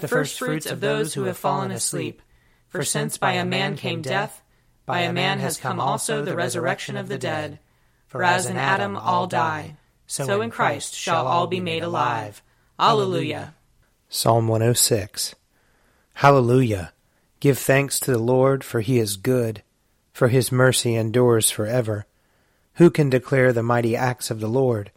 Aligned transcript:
the 0.00 0.08
firstfruits 0.08 0.66
of 0.66 0.80
those 0.80 1.14
who 1.14 1.24
have 1.24 1.36
fallen 1.36 1.70
asleep. 1.70 2.20
For 2.68 2.82
since 2.82 3.16
by 3.16 3.32
a 3.32 3.44
man 3.44 3.76
came 3.76 4.02
death, 4.02 4.42
by 4.86 5.00
a 5.00 5.12
man 5.12 5.38
has 5.38 5.56
come 5.56 5.80
also 5.80 6.22
the 6.22 6.36
resurrection 6.36 6.96
of 6.96 7.08
the 7.08 7.18
dead. 7.18 7.60
For 8.06 8.22
as 8.22 8.46
in 8.46 8.56
Adam 8.56 8.96
all 8.96 9.26
die, 9.26 9.76
so 10.06 10.40
in 10.40 10.50
Christ 10.50 10.94
shall 10.94 11.26
all 11.26 11.46
be 11.46 11.60
made 11.60 11.82
alive. 11.82 12.42
Alleluia. 12.78 13.54
Psalm 14.08 14.48
106 14.48 15.34
Hallelujah. 16.14 16.92
Give 17.40 17.58
thanks 17.58 18.00
to 18.00 18.10
the 18.10 18.18
Lord, 18.18 18.64
for 18.64 18.80
he 18.80 18.98
is 18.98 19.16
good, 19.16 19.62
for 20.12 20.28
his 20.28 20.52
mercy 20.52 20.94
endures 20.94 21.50
forever. 21.50 22.06
Who 22.74 22.90
can 22.90 23.10
declare 23.10 23.52
the 23.52 23.62
mighty 23.62 23.96
acts 23.96 24.30
of 24.30 24.40
the 24.40 24.48
Lord, 24.48 24.90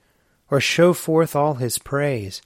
or 0.49 0.59
show 0.59 0.93
forth 0.93 1.35
all 1.35 1.55
his 1.55 1.77
praise? 1.77 2.41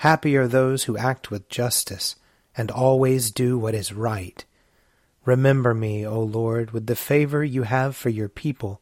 Happy 0.00 0.34
are 0.34 0.48
those 0.48 0.84
who 0.84 0.96
act 0.96 1.30
with 1.30 1.50
justice, 1.50 2.16
and 2.56 2.70
always 2.70 3.30
do 3.30 3.58
what 3.58 3.74
is 3.74 3.92
right. 3.92 4.46
Remember 5.26 5.74
me, 5.74 6.06
O 6.06 6.22
Lord, 6.22 6.70
with 6.70 6.86
the 6.86 6.96
favor 6.96 7.44
you 7.44 7.64
have 7.64 7.94
for 7.94 8.08
your 8.08 8.30
people. 8.30 8.80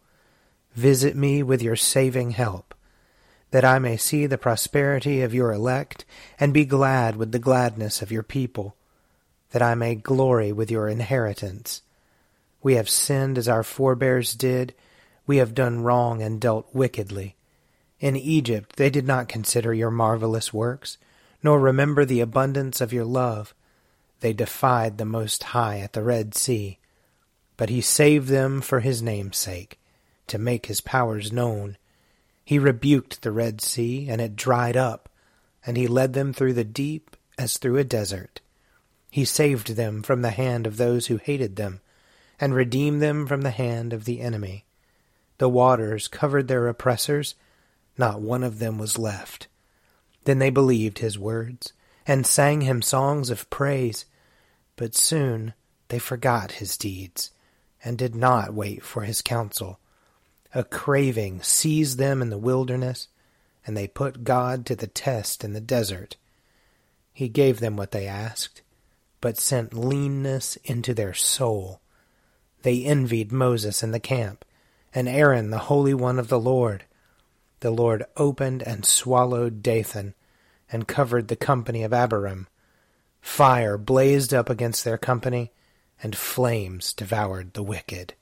Visit 0.74 1.16
me 1.16 1.42
with 1.42 1.60
your 1.60 1.74
saving 1.74 2.30
help, 2.30 2.72
that 3.50 3.64
I 3.64 3.80
may 3.80 3.96
see 3.96 4.26
the 4.26 4.38
prosperity 4.38 5.20
of 5.22 5.34
your 5.34 5.52
elect, 5.52 6.04
and 6.38 6.54
be 6.54 6.64
glad 6.64 7.16
with 7.16 7.32
the 7.32 7.40
gladness 7.40 8.00
of 8.00 8.12
your 8.12 8.22
people, 8.22 8.76
that 9.50 9.60
I 9.60 9.74
may 9.74 9.96
glory 9.96 10.52
with 10.52 10.70
your 10.70 10.86
inheritance. 10.86 11.82
We 12.62 12.76
have 12.76 12.88
sinned 12.88 13.38
as 13.38 13.48
our 13.48 13.64
forebears 13.64 14.34
did, 14.34 14.72
we 15.26 15.38
have 15.38 15.52
done 15.52 15.82
wrong 15.82 16.22
and 16.22 16.40
dealt 16.40 16.72
wickedly. 16.72 17.34
In 17.98 18.14
Egypt 18.14 18.76
they 18.76 18.88
did 18.88 19.04
not 19.04 19.28
consider 19.28 19.74
your 19.74 19.90
marvelous 19.90 20.54
works, 20.54 20.96
nor 21.42 21.60
remember 21.60 22.04
the 22.04 22.20
abundance 22.20 22.80
of 22.80 22.92
your 22.92 23.04
love. 23.04 23.54
They 24.20 24.32
defied 24.32 24.98
the 24.98 25.04
Most 25.04 25.42
High 25.42 25.78
at 25.78 25.92
the 25.92 26.02
Red 26.02 26.34
Sea, 26.34 26.78
but 27.56 27.70
he 27.70 27.80
saved 27.80 28.28
them 28.28 28.60
for 28.60 28.80
his 28.80 29.02
name's 29.02 29.36
sake, 29.36 29.78
to 30.26 30.38
make 30.38 30.66
his 30.66 30.80
powers 30.80 31.32
known. 31.32 31.76
He 32.44 32.58
rebuked 32.58 33.22
the 33.22 33.32
Red 33.32 33.60
Sea, 33.60 34.08
and 34.08 34.20
it 34.20 34.36
dried 34.36 34.76
up, 34.76 35.08
and 35.64 35.76
he 35.76 35.86
led 35.86 36.14
them 36.14 36.32
through 36.32 36.54
the 36.54 36.64
deep 36.64 37.16
as 37.36 37.58
through 37.58 37.76
a 37.76 37.84
desert. 37.84 38.40
He 39.10 39.24
saved 39.24 39.76
them 39.76 40.02
from 40.02 40.22
the 40.22 40.30
hand 40.30 40.66
of 40.66 40.76
those 40.76 41.06
who 41.06 41.16
hated 41.16 41.56
them, 41.56 41.80
and 42.40 42.54
redeemed 42.54 43.02
them 43.02 43.26
from 43.26 43.42
the 43.42 43.50
hand 43.50 43.92
of 43.92 44.04
the 44.04 44.20
enemy. 44.20 44.64
The 45.38 45.48
waters 45.48 46.08
covered 46.08 46.48
their 46.48 46.68
oppressors, 46.68 47.34
not 47.96 48.20
one 48.20 48.42
of 48.42 48.58
them 48.58 48.78
was 48.78 48.98
left. 48.98 49.48
Then 50.24 50.38
they 50.38 50.50
believed 50.50 50.98
his 50.98 51.18
words, 51.18 51.72
and 52.06 52.26
sang 52.26 52.62
him 52.62 52.82
songs 52.82 53.30
of 53.30 53.48
praise. 53.50 54.04
But 54.76 54.94
soon 54.94 55.54
they 55.88 55.98
forgot 55.98 56.52
his 56.52 56.76
deeds, 56.76 57.30
and 57.84 57.96
did 57.96 58.14
not 58.14 58.54
wait 58.54 58.82
for 58.82 59.02
his 59.02 59.22
counsel. 59.22 59.78
A 60.54 60.64
craving 60.64 61.42
seized 61.42 61.98
them 61.98 62.22
in 62.22 62.30
the 62.30 62.38
wilderness, 62.38 63.08
and 63.66 63.76
they 63.76 63.86
put 63.86 64.24
God 64.24 64.64
to 64.66 64.76
the 64.76 64.86
test 64.86 65.44
in 65.44 65.52
the 65.52 65.60
desert. 65.60 66.16
He 67.12 67.28
gave 67.28 67.60
them 67.60 67.76
what 67.76 67.90
they 67.90 68.06
asked, 68.06 68.62
but 69.20 69.36
sent 69.36 69.74
leanness 69.74 70.56
into 70.64 70.94
their 70.94 71.14
soul. 71.14 71.80
They 72.62 72.84
envied 72.84 73.32
Moses 73.32 73.82
in 73.82 73.90
the 73.90 74.00
camp, 74.00 74.44
and 74.94 75.08
Aaron 75.08 75.50
the 75.50 75.58
Holy 75.58 75.94
One 75.94 76.18
of 76.18 76.28
the 76.28 76.40
Lord. 76.40 76.84
The 77.60 77.70
Lord 77.70 78.04
opened 78.16 78.62
and 78.62 78.84
swallowed 78.84 79.62
Dathan, 79.62 80.14
and 80.70 80.86
covered 80.86 81.28
the 81.28 81.36
company 81.36 81.82
of 81.82 81.92
Abiram. 81.92 82.46
Fire 83.20 83.76
blazed 83.76 84.32
up 84.32 84.48
against 84.48 84.84
their 84.84 84.98
company, 84.98 85.52
and 86.02 86.16
flames 86.16 86.92
devoured 86.92 87.54
the 87.54 87.62
wicked. 87.62 88.14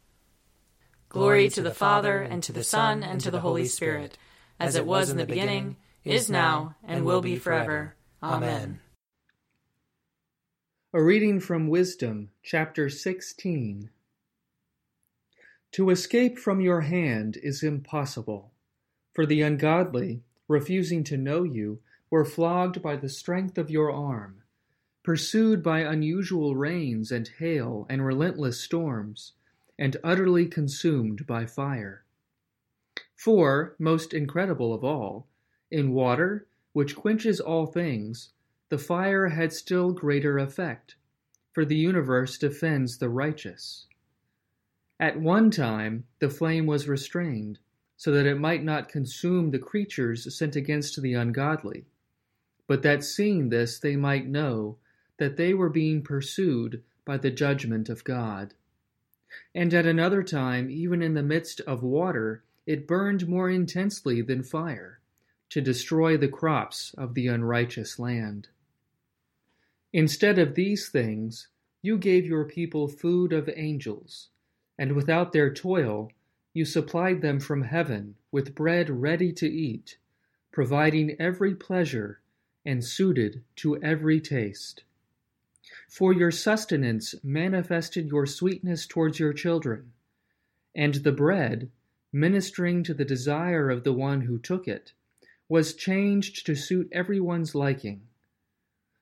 Glory 1.09 1.49
to 1.51 1.63
the 1.63 1.75
Father, 1.75 2.21
and 2.23 2.43
to 2.43 2.53
the 2.53 2.65
Son, 2.65 3.03
and 3.03 3.21
to 3.21 3.31
the 3.31 3.41
Holy 3.41 3.67
Spirit, 3.67 4.17
as 4.59 4.75
it 4.75 4.87
was 4.87 5.11
in 5.11 5.17
the 5.17 5.27
beginning, 5.27 5.77
is 6.05 6.31
now, 6.31 6.77
and 6.85 7.05
will 7.05 7.21
be 7.21 7.37
forever. 7.37 7.95
Amen. 8.23 8.81
A 10.93 11.03
reading 11.03 11.41
from 11.41 11.69
Wisdom, 11.69 12.31
chapter 12.43 12.89
16. 12.89 13.91
To 15.73 15.91
escape 15.91 16.39
from 16.39 16.61
your 16.61 16.81
hand 16.83 17.37
is 17.43 17.63
impossible, 17.63 18.53
for 19.17 19.25
the 19.25 19.41
ungodly, 19.41 20.23
refusing 20.47 21.03
to 21.03 21.17
know 21.17 21.43
you, 21.43 21.81
were 22.11 22.23
flogged 22.23 22.83
by 22.83 22.95
the 22.95 23.09
strength 23.09 23.57
of 23.57 23.71
your 23.71 23.91
arm, 23.91 24.43
pursued 25.03 25.63
by 25.63 25.81
unusual 25.81 26.55
rains 26.55 27.11
and 27.11 27.27
hail 27.39 27.87
and 27.89 28.05
relentless 28.05 28.61
storms, 28.61 29.33
and 29.79 29.97
utterly 30.05 30.45
consumed 30.45 31.27
by 31.27 31.47
fire. 31.47 32.05
For, 33.15 33.75
most 33.79 34.13
incredible 34.13 34.75
of 34.75 34.85
all, 34.85 35.27
in 35.71 35.93
water, 35.93 36.47
which 36.75 36.95
quenches 36.95 37.41
all 37.41 37.65
things, 37.65 38.33
the 38.69 38.77
fire 38.77 39.29
had 39.29 39.51
still 39.51 39.93
greater 39.93 40.39
effect, 40.39 40.95
for 41.55 41.65
the 41.65 41.75
universe 41.75 42.37
defends 42.37 42.99
the 42.99 43.09
righteous. 43.09 43.87
At 45.01 45.19
one 45.19 45.51
time 45.51 46.05
the 46.19 46.29
flame 46.29 46.67
was 46.67 46.87
restrained, 46.87 47.61
so 47.97 48.11
that 48.13 48.27
it 48.27 48.39
might 48.39 48.63
not 48.63 48.89
consume 48.89 49.51
the 49.51 49.59
creatures 49.59 50.37
sent 50.37 50.57
against 50.57 51.01
the 51.01 51.15
ungodly 51.15 51.87
but 52.67 52.83
that 52.83 53.05
seeing 53.05 53.49
this 53.49 53.79
they 53.79 53.97
might 53.97 54.27
know 54.27 54.77
that 55.19 55.37
they 55.37 55.55
were 55.55 55.69
being 55.69 56.03
pursued 56.03 56.83
by 57.05 57.17
the 57.17 57.31
judgment 57.31 57.89
of 57.89 58.05
God. 58.05 58.55
And 59.55 59.73
at 59.73 59.87
another 59.87 60.23
time, 60.23 60.71
even 60.71 61.03
in 61.03 61.15
the 61.15 61.23
midst 61.23 61.61
of 61.63 61.83
water, 61.83 62.43
it 62.67 62.87
burned 62.87 63.29
more 63.29 63.49
intensely 63.49 64.21
than 64.21 64.43
fire, 64.43 65.01
to 65.51 65.61
destroy 65.61 66.17
the 66.17 66.29
crops 66.29 66.93
of 66.99 67.15
the 67.15 67.29
unrighteous 67.29 67.99
land. 67.99 68.49
Instead 69.93 70.39
of 70.39 70.55
these 70.55 70.89
things, 70.89 71.49
you 71.81 71.97
gave 71.97 72.27
your 72.27 72.45
people 72.45 72.89
food 72.89 73.33
of 73.33 73.49
angels, 73.55 74.29
and 74.77 74.93
without 74.93 75.33
their 75.33 75.53
toil, 75.55 76.11
you 76.57 76.65
supplied 76.65 77.21
them 77.21 77.39
from 77.39 77.65
heaven 77.65 78.15
with 78.33 78.55
bread 78.55 78.89
ready 78.89 79.31
to 79.31 79.47
eat, 79.47 79.99
providing 80.51 81.15
every 81.21 81.55
pleasure 81.55 82.19
and 82.65 82.83
suited 82.83 83.43
to 83.55 83.77
every 83.83 84.19
taste. 84.19 84.83
For 85.87 86.15
your 86.15 86.31
sustenance 86.31 87.15
manifested 87.23 88.07
your 88.09 88.25
sweetness 88.25 88.87
towards 88.87 89.19
your 89.19 89.35
children, 89.35 89.93
and 90.75 90.95
the 90.95 91.13
bread, 91.13 91.71
ministering 92.11 92.83
to 92.85 92.95
the 92.95 93.05
desire 93.05 93.69
of 93.69 93.85
the 93.85 93.93
one 93.93 94.23
who 94.23 94.39
took 94.39 94.67
it, 94.67 94.95
was 95.51 95.75
changed 95.75 96.47
to 96.47 96.55
suit 96.55 96.89
everyone's 96.91 97.55
liking. 97.55 98.01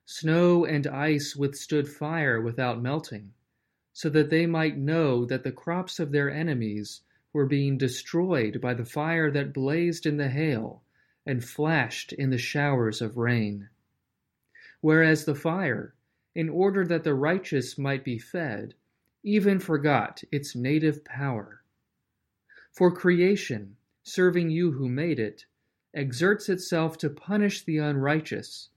Snow 0.03 0.65
and 0.65 0.85
ice 0.87 1.37
withstood 1.37 1.87
fire 1.87 2.41
without 2.41 2.81
melting, 2.81 3.31
so 3.93 4.09
that 4.09 4.29
they 4.29 4.45
might 4.45 4.77
know 4.77 5.23
that 5.23 5.45
the 5.45 5.53
crops 5.53 6.01
of 6.01 6.11
their 6.11 6.29
enemies 6.29 6.99
were 7.35 7.45
being 7.45 7.77
destroyed 7.77 8.61
by 8.61 8.73
the 8.73 8.85
fire 8.85 9.29
that 9.29 9.51
blazed 9.51 10.05
in 10.05 10.15
the 10.15 10.29
hail 10.29 10.81
and 11.25 11.43
flashed 11.43 12.13
in 12.13 12.29
the 12.29 12.37
showers 12.37 13.01
of 13.01 13.17
rain. 13.17 13.67
Whereas 14.79 15.25
the 15.25 15.35
fire, 15.35 15.93
in 16.33 16.47
order 16.47 16.85
that 16.87 17.03
the 17.03 17.13
righteous 17.13 17.77
might 17.77 18.05
be 18.05 18.17
fed, 18.17 18.73
even 19.21 19.59
forgot 19.59 20.23
its 20.31 20.55
native 20.55 21.03
power. 21.03 21.61
For 22.71 22.89
creation, 22.89 23.75
serving 24.01 24.49
you 24.49 24.71
who 24.71 24.87
made 24.87 25.19
it, 25.19 25.45
exerts 25.93 26.47
itself 26.47 26.97
to 26.99 27.09
punish 27.09 27.65
the 27.65 27.79
unrighteous, 27.79 28.69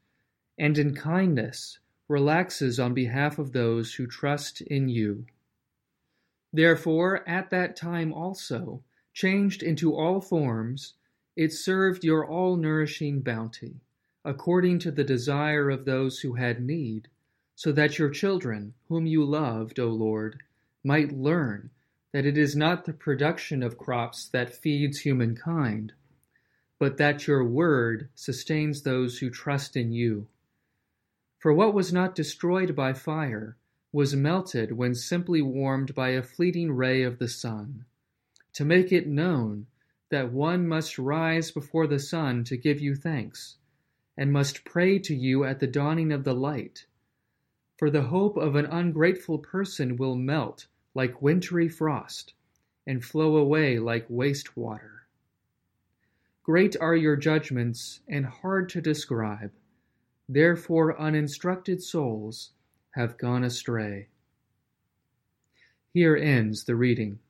and 0.58 0.76
in 0.76 0.96
kindness 0.96 1.78
relaxes 2.08 2.80
on 2.80 2.92
behalf 2.92 3.38
of 3.38 3.52
those 3.52 3.94
who 3.94 4.08
trust 4.08 4.62
in 4.62 4.88
you. 4.88 5.26
Therefore, 6.52 7.28
at 7.28 7.50
that 7.50 7.76
time 7.76 8.12
also, 8.12 8.82
changed 9.12 9.62
into 9.62 9.94
all 9.94 10.20
forms, 10.20 10.94
it 11.36 11.52
served 11.52 12.04
your 12.04 12.26
all 12.26 12.56
nourishing 12.56 13.20
bounty, 13.20 13.80
according 14.24 14.78
to 14.80 14.90
the 14.90 15.04
desire 15.04 15.70
of 15.70 15.84
those 15.84 16.20
who 16.20 16.34
had 16.34 16.62
need, 16.62 17.08
so 17.54 17.70
that 17.72 17.98
your 17.98 18.10
children, 18.10 18.74
whom 18.88 19.06
you 19.06 19.24
loved, 19.24 19.78
O 19.78 19.88
Lord, 19.88 20.42
might 20.82 21.12
learn 21.12 21.70
that 22.12 22.24
it 22.24 22.38
is 22.38 22.56
not 22.56 22.84
the 22.84 22.92
production 22.92 23.62
of 23.62 23.76
crops 23.76 24.26
that 24.28 24.54
feeds 24.54 25.00
humankind, 25.00 25.92
but 26.78 26.96
that 26.96 27.26
your 27.26 27.44
word 27.44 28.08
sustains 28.14 28.82
those 28.82 29.18
who 29.18 29.28
trust 29.28 29.76
in 29.76 29.92
you. 29.92 30.28
For 31.38 31.52
what 31.52 31.74
was 31.74 31.92
not 31.92 32.14
destroyed 32.14 32.74
by 32.74 32.94
fire 32.94 33.56
was 33.92 34.14
melted 34.14 34.72
when 34.72 34.94
simply 34.94 35.40
warmed 35.40 35.94
by 35.94 36.10
a 36.10 36.22
fleeting 36.22 36.70
ray 36.72 37.02
of 37.02 37.18
the 37.18 37.28
sun, 37.28 37.84
to 38.52 38.64
make 38.64 38.92
it 38.92 39.06
known 39.06 39.66
that 40.10 40.32
one 40.32 40.66
must 40.66 40.98
rise 40.98 41.50
before 41.50 41.86
the 41.86 41.98
sun 41.98 42.44
to 42.44 42.56
give 42.56 42.80
you 42.80 42.94
thanks, 42.94 43.56
and 44.16 44.32
must 44.32 44.64
pray 44.64 44.98
to 44.98 45.14
you 45.14 45.44
at 45.44 45.60
the 45.60 45.66
dawning 45.66 46.12
of 46.12 46.24
the 46.24 46.34
light. 46.34 46.86
For 47.78 47.90
the 47.90 48.02
hope 48.02 48.36
of 48.36 48.56
an 48.56 48.66
ungrateful 48.66 49.38
person 49.38 49.96
will 49.96 50.16
melt 50.16 50.66
like 50.94 51.22
wintry 51.22 51.68
frost, 51.68 52.34
and 52.86 53.04
flow 53.04 53.36
away 53.36 53.78
like 53.78 54.06
waste 54.08 54.56
water. 54.56 55.06
Great 56.42 56.76
are 56.80 56.96
your 56.96 57.16
judgments, 57.16 58.00
and 58.08 58.24
hard 58.26 58.68
to 58.70 58.80
describe. 58.80 59.52
Therefore, 60.28 60.98
uninstructed 60.98 61.82
souls 61.82 62.52
have 62.98 63.16
gone 63.16 63.44
astray. 63.44 64.08
Here 65.94 66.16
ends 66.16 66.64
the 66.64 66.74
reading. 66.74 67.20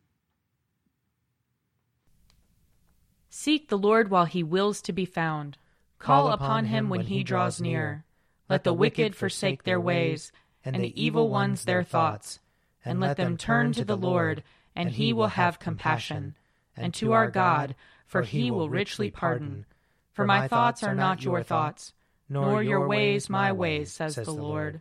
Seek 3.29 3.69
the 3.69 3.77
Lord 3.77 4.11
while 4.11 4.25
he 4.25 4.43
wills 4.43 4.81
to 4.81 4.95
be 4.95 5.05
found. 5.05 5.59
Call 5.99 6.29
upon 6.33 6.65
him 6.65 6.89
when 6.89 7.03
he 7.03 7.23
draws 7.23 7.61
near. 7.61 8.07
Let 8.49 8.65
the 8.65 8.73
wicked 8.73 9.15
forsake 9.15 9.65
their 9.65 9.79
ways, 9.79 10.33
and 10.65 10.77
the 10.77 10.99
evil 11.01 11.29
ones 11.29 11.67
their 11.67 11.85
thoughts 11.85 12.41
and 12.83 12.99
let 12.99 13.19
them 13.19 13.37
turn 13.37 13.73
to 13.73 13.85
the 13.85 13.97
Lord, 13.97 14.43
and 14.75 14.91
he 14.91 15.13
will 15.13 15.27
have 15.27 15.59
compassion, 15.59 16.35
and 16.75 16.95
to 16.95 17.13
our 17.13 17.31
God, 17.31 17.75
for 18.07 18.23
he 18.23 18.51
will 18.51 18.71
richly 18.71 19.11
pardon. 19.11 19.67
For 20.15 20.25
my 20.25 20.49
thoughts 20.49 20.83
are 20.83 20.95
not 20.95 21.23
your 21.23 21.43
thoughts, 21.43 21.93
nor 22.27 22.63
your 22.63 22.89
ways 22.89 23.29
my 23.29 23.53
ways, 23.53 23.93
says 23.93 24.15
the 24.15 24.31
Lord. 24.33 24.81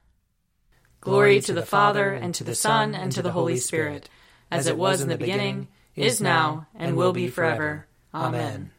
Glory 1.01 1.41
to 1.41 1.53
the 1.53 1.65
Father, 1.65 2.13
and 2.13 2.33
to 2.35 2.43
the 2.43 2.53
Son, 2.53 2.93
and 2.93 3.11
to 3.11 3.23
the 3.23 3.31
Holy 3.31 3.57
Spirit, 3.57 4.07
as 4.51 4.67
it 4.67 4.77
was 4.77 5.01
in 5.01 5.09
the 5.09 5.17
beginning, 5.17 5.67
is 5.95 6.21
now, 6.21 6.67
and 6.75 6.95
will 6.95 7.11
be 7.11 7.27
forever. 7.27 7.87
Amen. 8.13 8.69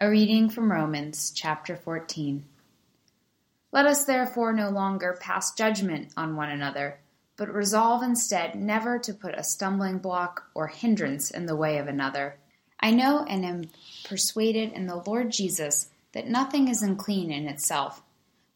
A 0.00 0.08
reading 0.08 0.48
from 0.50 0.70
Romans 0.70 1.32
chapter 1.34 1.74
14. 1.74 2.44
Let 3.72 3.86
us 3.86 4.04
therefore 4.04 4.52
no 4.52 4.70
longer 4.70 5.18
pass 5.20 5.52
judgment 5.52 6.12
on 6.16 6.36
one 6.36 6.50
another, 6.50 7.00
but 7.36 7.52
resolve 7.52 8.04
instead 8.04 8.54
never 8.54 9.00
to 9.00 9.12
put 9.12 9.34
a 9.34 9.42
stumbling 9.42 9.98
block 9.98 10.44
or 10.54 10.68
hindrance 10.68 11.32
in 11.32 11.46
the 11.46 11.56
way 11.56 11.78
of 11.78 11.88
another. 11.88 12.36
I 12.78 12.92
know 12.92 13.24
and 13.28 13.44
am 13.44 13.64
persuaded 14.04 14.72
in 14.74 14.86
the 14.86 15.02
Lord 15.04 15.32
Jesus 15.32 15.88
that 16.12 16.28
nothing 16.28 16.68
is 16.68 16.82
unclean 16.82 17.32
in 17.32 17.48
itself, 17.48 18.00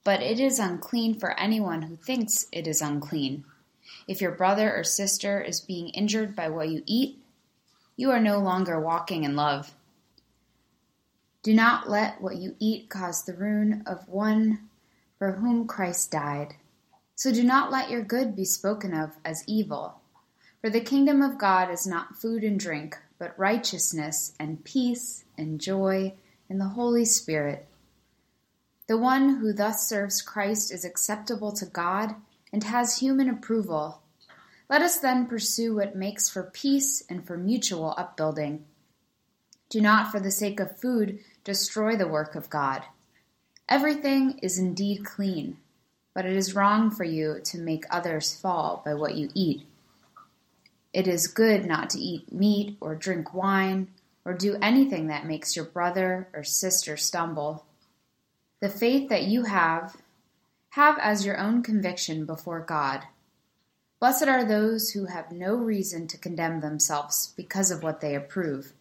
but 0.07 0.23
it 0.23 0.39
is 0.39 0.61
unclean 0.61 1.19
for 1.19 1.37
anyone 1.37 1.83
who 1.83 1.97
thinks 1.97 2.47
it 2.53 2.69
is 2.69 2.81
unclean. 2.81 3.45
If 4.07 4.21
your 4.21 4.31
brother 4.31 4.73
or 4.73 4.85
sister 4.85 5.41
is 5.41 5.61
being 5.61 5.89
injured 5.89 6.37
by 6.37 6.49
what 6.49 6.69
you 6.69 6.85
eat, 6.87 7.19
you 7.97 8.13
are 8.13 8.21
no 8.21 8.39
longer 8.39 8.79
walking 8.79 9.25
in 9.25 9.35
love. 9.35 9.75
Do 11.43 11.53
not 11.53 11.91
let 11.91 12.23
what 12.23 12.37
you 12.37 12.55
eat 12.61 12.89
cause 12.89 13.25
the 13.25 13.33
ruin 13.33 13.83
of 13.85 14.09
one 14.09 14.69
for 15.19 15.33
whom 15.33 15.67
Christ 15.67 16.13
died. 16.13 16.55
So 17.17 17.33
do 17.33 17.43
not 17.43 17.73
let 17.73 17.91
your 17.91 18.03
good 18.03 18.37
be 18.37 18.45
spoken 18.45 18.95
of 18.95 19.11
as 19.25 19.43
evil. 19.49 20.01
For 20.61 20.71
the 20.71 20.81
kingdom 20.81 21.21
of 21.21 21.37
God 21.37 21.69
is 21.69 21.85
not 21.85 22.15
food 22.15 22.45
and 22.45 22.61
drink, 22.61 22.97
but 23.19 23.37
righteousness 23.37 24.35
and 24.39 24.63
peace 24.63 25.25
and 25.37 25.61
joy 25.61 26.15
in 26.49 26.59
the 26.59 26.69
Holy 26.69 27.05
Spirit. 27.05 27.67
The 28.87 28.97
one 28.97 29.37
who 29.37 29.53
thus 29.53 29.89
serves 29.89 30.23
Christ 30.23 30.73
is 30.73 30.85
acceptable 30.85 31.53
to 31.53 31.67
God 31.67 32.15
and 32.53 32.63
has 32.65 32.99
human 32.99 33.29
approval. 33.29 34.01
Let 34.69 34.83
us 34.83 34.99
then 34.99 35.27
pursue 35.27 35.75
what 35.75 35.97
makes 35.97 36.29
for 36.29 36.45
peace 36.45 37.03
and 37.09 37.27
for 37.27 37.37
mutual 37.37 37.95
upbuilding. 37.97 38.65
Do 39.69 39.81
not, 39.81 40.13
for 40.13 40.21
the 40.21 40.31
sake 40.31 40.61
of 40.61 40.79
food, 40.79 41.19
destroy 41.43 41.97
the 41.97 42.07
work 42.07 42.37
of 42.37 42.49
God. 42.49 42.83
Everything 43.69 44.39
is 44.39 44.59
indeed 44.59 45.05
clean, 45.05 45.57
but 46.15 46.25
it 46.25 46.37
is 46.37 46.55
wrong 46.55 46.91
for 46.91 47.03
you 47.03 47.41
to 47.45 47.59
make 47.59 47.85
others 47.91 48.35
fall 48.35 48.83
by 48.85 48.95
what 48.95 49.17
you 49.17 49.31
eat. 49.35 49.63
It 50.93 51.09
is 51.09 51.27
good 51.27 51.67
not 51.67 51.91
to 51.91 51.99
eat 51.99 52.33
meat 52.33 52.77
or 52.81 52.95
drink 52.95 53.35
wine 53.35 53.89
or 54.25 54.33
do 54.33 54.57
anything 54.63 55.09
that 55.09 55.27
makes 55.27 55.57
your 55.57 55.65
brother 55.65 56.29
or 56.33 56.45
sister 56.45 56.97
stumble. 56.97 57.67
The 58.61 58.69
faith 58.71 59.11
that 59.11 59.25
you 59.25 59.45
have, 59.45 59.97
have 60.71 60.99
as 60.99 61.27
your 61.27 61.39
own 61.39 61.63
conviction 61.63 62.25
before 62.25 62.61
God. 62.61 63.05
Blessed 64.01 64.29
are 64.29 64.45
those 64.45 64.91
who 64.91 65.07
have 65.07 65.31
no 65.31 65.55
reason 65.55 66.07
to 66.09 66.19
condemn 66.19 66.61
themselves 66.61 67.35
because 67.37 67.71
of 67.71 67.83
what 67.83 68.01
they 68.01 68.15
approve. 68.15 68.73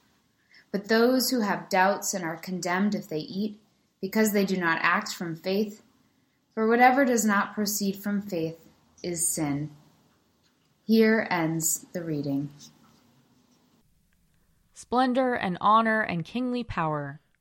But 0.71 0.87
those 0.87 1.29
who 1.29 1.41
have 1.41 1.69
doubts 1.69 2.13
and 2.13 2.23
are 2.23 2.37
condemned 2.37 2.95
if 2.95 3.07
they 3.07 3.19
eat, 3.19 3.57
because 4.01 4.31
they 4.31 4.45
do 4.45 4.57
not 4.57 4.79
act 4.81 5.13
from 5.13 5.35
faith. 5.35 5.81
For 6.53 6.67
whatever 6.67 7.03
does 7.03 7.25
not 7.25 7.53
proceed 7.53 7.97
from 7.97 8.21
faith 8.21 8.59
is 9.03 9.27
sin. 9.27 9.71
Here 10.85 11.27
ends 11.29 11.85
the 11.91 12.03
reading. 12.03 12.49
Splendor 14.73 15.33
and 15.33 15.57
honor 15.59 16.01
and 16.01 16.23
kingly 16.23 16.63
power 16.63 17.19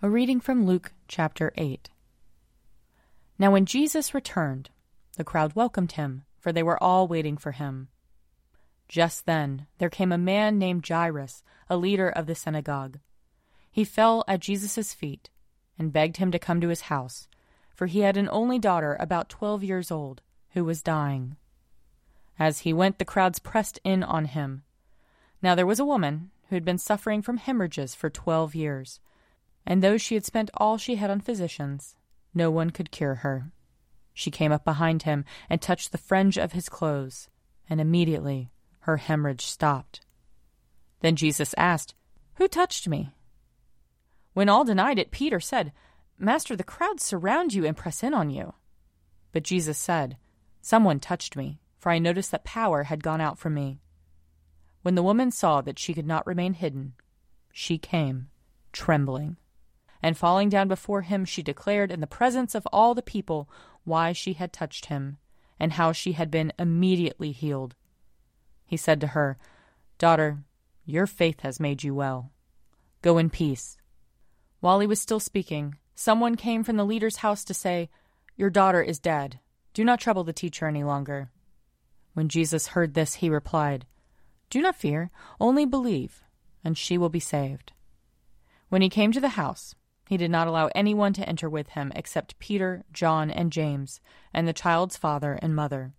A 0.00 0.08
reading 0.08 0.38
from 0.38 0.64
Luke 0.64 0.92
chapter 1.08 1.52
8. 1.56 1.90
Now, 3.36 3.50
when 3.50 3.66
Jesus 3.66 4.14
returned, 4.14 4.70
the 5.16 5.24
crowd 5.24 5.56
welcomed 5.56 5.92
him, 5.92 6.22
for 6.38 6.52
they 6.52 6.62
were 6.62 6.80
all 6.80 7.08
waiting 7.08 7.36
for 7.36 7.50
him. 7.50 7.88
Just 8.86 9.26
then, 9.26 9.66
there 9.78 9.90
came 9.90 10.12
a 10.12 10.16
man 10.16 10.56
named 10.56 10.86
Jairus, 10.86 11.42
a 11.68 11.76
leader 11.76 12.08
of 12.08 12.26
the 12.26 12.36
synagogue. 12.36 13.00
He 13.72 13.82
fell 13.82 14.22
at 14.28 14.38
Jesus' 14.38 14.94
feet 14.94 15.30
and 15.76 15.92
begged 15.92 16.18
him 16.18 16.30
to 16.30 16.38
come 16.38 16.60
to 16.60 16.68
his 16.68 16.82
house, 16.82 17.26
for 17.74 17.86
he 17.86 18.02
had 18.02 18.16
an 18.16 18.28
only 18.30 18.60
daughter 18.60 18.96
about 19.00 19.28
twelve 19.28 19.64
years 19.64 19.90
old, 19.90 20.22
who 20.50 20.64
was 20.64 20.80
dying. 20.80 21.34
As 22.38 22.60
he 22.60 22.72
went, 22.72 23.00
the 23.00 23.04
crowds 23.04 23.40
pressed 23.40 23.80
in 23.82 24.04
on 24.04 24.26
him. 24.26 24.62
Now 25.42 25.56
there 25.56 25.66
was 25.66 25.80
a 25.80 25.84
woman 25.84 26.30
who 26.50 26.54
had 26.54 26.64
been 26.64 26.78
suffering 26.78 27.20
from 27.20 27.38
hemorrhages 27.38 27.96
for 27.96 28.08
twelve 28.08 28.54
years, 28.54 29.00
and 29.68 29.82
though 29.82 29.98
she 29.98 30.14
had 30.14 30.24
spent 30.24 30.50
all 30.54 30.78
she 30.78 30.96
had 30.96 31.10
on 31.10 31.20
physicians, 31.20 31.94
no 32.32 32.50
one 32.50 32.70
could 32.70 32.90
cure 32.90 33.16
her. 33.16 33.52
She 34.14 34.30
came 34.30 34.50
up 34.50 34.64
behind 34.64 35.02
him 35.02 35.26
and 35.50 35.60
touched 35.60 35.92
the 35.92 35.98
fringe 35.98 36.38
of 36.38 36.52
his 36.52 36.70
clothes, 36.70 37.28
and 37.68 37.78
immediately 37.78 38.50
her 38.80 38.96
hemorrhage 38.96 39.44
stopped. 39.44 40.00
Then 41.00 41.16
Jesus 41.16 41.54
asked, 41.58 41.94
Who 42.36 42.48
touched 42.48 42.88
me? 42.88 43.10
When 44.32 44.48
all 44.48 44.64
denied 44.64 44.98
it, 44.98 45.10
Peter 45.10 45.38
said, 45.38 45.72
Master, 46.18 46.56
the 46.56 46.64
crowds 46.64 47.04
surround 47.04 47.52
you 47.52 47.66
and 47.66 47.76
press 47.76 48.02
in 48.02 48.14
on 48.14 48.30
you. 48.30 48.54
But 49.32 49.44
Jesus 49.44 49.76
said, 49.76 50.16
Someone 50.62 50.98
touched 50.98 51.36
me, 51.36 51.60
for 51.78 51.92
I 51.92 51.98
noticed 51.98 52.30
that 52.30 52.42
power 52.42 52.84
had 52.84 53.02
gone 53.02 53.20
out 53.20 53.38
from 53.38 53.52
me. 53.52 53.80
When 54.80 54.94
the 54.94 55.02
woman 55.02 55.30
saw 55.30 55.60
that 55.60 55.78
she 55.78 55.92
could 55.92 56.06
not 56.06 56.26
remain 56.26 56.54
hidden, 56.54 56.94
she 57.52 57.76
came, 57.76 58.30
trembling. 58.72 59.36
And 60.02 60.16
falling 60.16 60.48
down 60.48 60.68
before 60.68 61.02
him, 61.02 61.24
she 61.24 61.42
declared 61.42 61.90
in 61.90 62.00
the 62.00 62.06
presence 62.06 62.54
of 62.54 62.66
all 62.72 62.94
the 62.94 63.02
people 63.02 63.48
why 63.84 64.12
she 64.12 64.34
had 64.34 64.52
touched 64.52 64.86
him, 64.86 65.18
and 65.58 65.72
how 65.72 65.92
she 65.92 66.12
had 66.12 66.30
been 66.30 66.52
immediately 66.58 67.32
healed. 67.32 67.74
He 68.64 68.76
said 68.76 69.00
to 69.00 69.08
her, 69.08 69.38
Daughter, 69.98 70.44
your 70.84 71.06
faith 71.06 71.40
has 71.40 71.58
made 71.58 71.82
you 71.82 71.94
well. 71.94 72.30
Go 73.02 73.18
in 73.18 73.30
peace. 73.30 73.76
While 74.60 74.80
he 74.80 74.86
was 74.86 75.00
still 75.00 75.20
speaking, 75.20 75.76
someone 75.94 76.36
came 76.36 76.64
from 76.64 76.76
the 76.76 76.86
leader's 76.86 77.16
house 77.16 77.44
to 77.44 77.54
say, 77.54 77.90
Your 78.36 78.50
daughter 78.50 78.82
is 78.82 78.98
dead. 78.98 79.40
Do 79.74 79.84
not 79.84 80.00
trouble 80.00 80.24
the 80.24 80.32
teacher 80.32 80.66
any 80.66 80.84
longer. 80.84 81.30
When 82.14 82.28
Jesus 82.28 82.68
heard 82.68 82.94
this, 82.94 83.14
he 83.14 83.30
replied, 83.30 83.86
Do 84.50 84.60
not 84.60 84.76
fear, 84.76 85.10
only 85.40 85.64
believe, 85.64 86.22
and 86.64 86.76
she 86.76 86.98
will 86.98 87.08
be 87.08 87.20
saved. 87.20 87.72
When 88.68 88.82
he 88.82 88.88
came 88.88 89.12
to 89.12 89.20
the 89.20 89.30
house, 89.30 89.74
he 90.08 90.16
did 90.16 90.30
not 90.30 90.48
allow 90.48 90.70
anyone 90.74 91.12
to 91.12 91.28
enter 91.28 91.50
with 91.50 91.68
him 91.68 91.92
except 91.94 92.38
Peter, 92.38 92.82
John, 92.94 93.30
and 93.30 93.52
James, 93.52 94.00
and 94.32 94.48
the 94.48 94.54
child's 94.54 94.96
father 94.96 95.38
and 95.42 95.54
mother. 95.54 95.92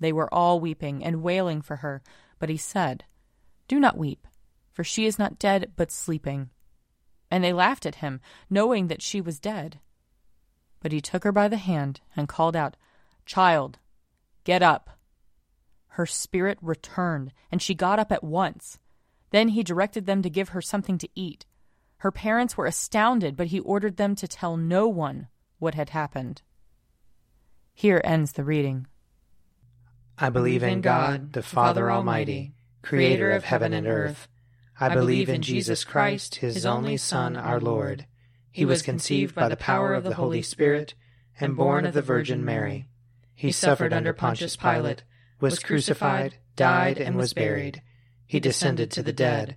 They 0.00 0.12
were 0.12 0.32
all 0.34 0.58
weeping 0.58 1.04
and 1.04 1.22
wailing 1.22 1.62
for 1.62 1.76
her, 1.76 2.02
but 2.40 2.48
he 2.48 2.56
said, 2.56 3.04
Do 3.68 3.78
not 3.78 3.96
weep, 3.96 4.26
for 4.72 4.82
she 4.82 5.06
is 5.06 5.16
not 5.16 5.38
dead, 5.38 5.74
but 5.76 5.92
sleeping. 5.92 6.50
And 7.30 7.44
they 7.44 7.52
laughed 7.52 7.86
at 7.86 7.96
him, 7.96 8.20
knowing 8.50 8.88
that 8.88 9.00
she 9.00 9.20
was 9.20 9.38
dead. 9.38 9.78
But 10.80 10.90
he 10.90 11.00
took 11.00 11.22
her 11.22 11.30
by 11.30 11.46
the 11.46 11.56
hand 11.56 12.00
and 12.16 12.28
called 12.28 12.56
out, 12.56 12.76
Child, 13.26 13.78
get 14.42 14.60
up. 14.60 14.90
Her 15.90 16.04
spirit 16.04 16.58
returned, 16.60 17.32
and 17.52 17.62
she 17.62 17.74
got 17.74 18.00
up 18.00 18.10
at 18.10 18.24
once. 18.24 18.80
Then 19.30 19.50
he 19.50 19.62
directed 19.62 20.06
them 20.06 20.20
to 20.22 20.30
give 20.30 20.48
her 20.48 20.60
something 20.60 20.98
to 20.98 21.08
eat. 21.14 21.46
Her 21.98 22.10
parents 22.10 22.56
were 22.56 22.66
astounded, 22.66 23.36
but 23.36 23.48
he 23.48 23.60
ordered 23.60 23.96
them 23.96 24.14
to 24.16 24.28
tell 24.28 24.56
no 24.56 24.86
one 24.86 25.28
what 25.58 25.74
had 25.74 25.90
happened. 25.90 26.42
Here 27.72 28.00
ends 28.04 28.32
the 28.32 28.44
reading. 28.44 28.86
I 30.18 30.30
believe 30.30 30.62
in 30.62 30.80
God, 30.80 31.32
the 31.32 31.42
Father 31.42 31.90
Almighty, 31.90 32.54
creator 32.82 33.30
of 33.30 33.44
heaven 33.44 33.72
and 33.72 33.86
earth. 33.86 34.28
I 34.78 34.94
believe 34.94 35.28
in 35.28 35.42
Jesus 35.42 35.84
Christ, 35.84 36.36
his 36.36 36.66
only 36.66 36.96
Son, 36.96 37.36
our 37.36 37.60
Lord. 37.60 38.06
He 38.50 38.64
was 38.64 38.82
conceived 38.82 39.34
by 39.34 39.48
the 39.48 39.56
power 39.56 39.92
of 39.94 40.04
the 40.04 40.14
Holy 40.14 40.42
Spirit 40.42 40.94
and 41.38 41.56
born 41.56 41.84
of 41.84 41.94
the 41.94 42.02
Virgin 42.02 42.44
Mary. 42.44 42.88
He 43.34 43.52
suffered 43.52 43.92
under 43.92 44.14
Pontius 44.14 44.56
Pilate, 44.56 45.02
was 45.40 45.58
crucified, 45.58 46.36
died, 46.56 46.98
and 46.98 47.16
was 47.16 47.34
buried. 47.34 47.82
He 48.26 48.40
descended 48.40 48.90
to 48.92 49.02
the 49.02 49.12
dead. 49.12 49.56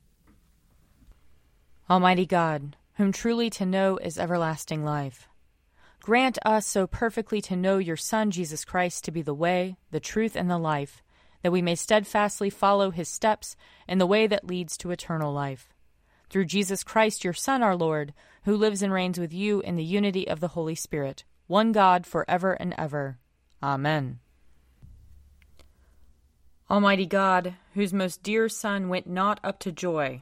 Almighty 1.91 2.25
God, 2.25 2.77
whom 2.93 3.11
truly 3.11 3.49
to 3.49 3.65
know 3.65 3.97
is 3.97 4.17
everlasting 4.17 4.81
life, 4.81 5.27
grant 6.01 6.37
us 6.45 6.65
so 6.65 6.87
perfectly 6.87 7.41
to 7.41 7.55
know 7.57 7.79
your 7.79 7.97
Son, 7.97 8.31
Jesus 8.31 8.63
Christ, 8.63 9.03
to 9.03 9.11
be 9.11 9.21
the 9.21 9.33
way, 9.33 9.75
the 9.91 9.99
truth, 9.99 10.37
and 10.37 10.49
the 10.49 10.57
life, 10.57 11.03
that 11.41 11.51
we 11.51 11.61
may 11.61 11.75
steadfastly 11.75 12.49
follow 12.49 12.91
his 12.91 13.09
steps 13.09 13.57
in 13.89 13.97
the 13.97 14.05
way 14.05 14.25
that 14.25 14.47
leads 14.47 14.77
to 14.77 14.91
eternal 14.91 15.33
life. 15.33 15.73
Through 16.29 16.45
Jesus 16.45 16.81
Christ, 16.81 17.25
your 17.25 17.33
Son, 17.33 17.61
our 17.61 17.75
Lord, 17.75 18.13
who 18.45 18.55
lives 18.55 18.81
and 18.81 18.93
reigns 18.93 19.19
with 19.19 19.33
you 19.33 19.59
in 19.59 19.75
the 19.75 19.83
unity 19.83 20.29
of 20.29 20.39
the 20.39 20.47
Holy 20.47 20.75
Spirit, 20.75 21.25
one 21.47 21.73
God, 21.73 22.07
for 22.07 22.23
ever 22.25 22.53
and 22.53 22.73
ever. 22.77 23.19
Amen. 23.61 24.19
Almighty 26.69 27.05
God, 27.05 27.55
whose 27.73 27.91
most 27.91 28.23
dear 28.23 28.47
Son 28.47 28.87
went 28.87 29.07
not 29.07 29.41
up 29.43 29.59
to 29.59 29.73
joy, 29.73 30.21